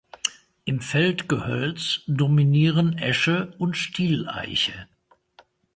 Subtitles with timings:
[0.65, 4.87] Im Feldgehölz dominieren Esche und Stieleiche.